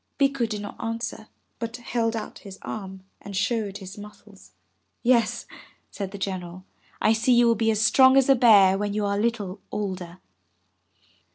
''Bikku 0.19 0.49
did 0.49 0.61
not 0.61 0.83
answer, 0.83 1.27
but 1.59 1.77
held 1.77 2.15
out 2.15 2.39
his 2.39 2.57
arm 2.63 3.03
and 3.21 3.37
showed 3.37 3.77
his 3.77 3.99
muscles. 3.99 4.49
"Yes," 5.03 5.45
said 5.91 6.09
the 6.09 6.17
General, 6.17 6.65
"I 6.99 7.13
see 7.13 7.33
you 7.33 7.45
will 7.45 7.53
be 7.53 7.69
as 7.69 7.83
strong 7.85 8.17
as 8.17 8.27
a 8.27 8.33
bear 8.33 8.79
when 8.79 8.95
you 8.95 9.05
are 9.05 9.19
a 9.19 9.21
little 9.21 9.61
older. 9.71 10.17